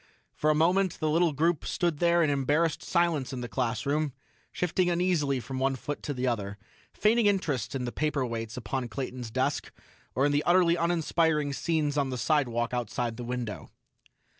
For 0.33 0.49
a 0.49 0.55
moment, 0.55 0.99
the 0.99 1.11
little 1.11 1.31
group 1.31 1.63
stood 1.63 1.99
there 1.99 2.23
in 2.23 2.31
embarrassed 2.31 2.81
silence 2.81 3.31
in 3.31 3.41
the 3.41 3.47
classroom, 3.47 4.13
shifting 4.51 4.89
uneasily 4.89 5.39
from 5.39 5.59
one 5.59 5.75
foot 5.75 6.01
to 6.01 6.13
the 6.15 6.25
other, 6.25 6.57
feigning 6.91 7.27
interest 7.27 7.75
in 7.75 7.85
the 7.85 7.91
paperweights 7.91 8.57
upon 8.57 8.87
Clayton's 8.89 9.29
desk, 9.29 9.71
or 10.15 10.25
in 10.25 10.31
the 10.31 10.41
utterly 10.41 10.75
uninspiring 10.75 11.53
scenes 11.53 11.99
on 11.99 12.09
the 12.09 12.17
sidewalk 12.17 12.73
outside 12.73 13.15
the 13.15 13.23
window. 13.23 13.69